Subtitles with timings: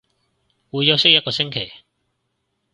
[0.71, 1.71] 會休息一個星期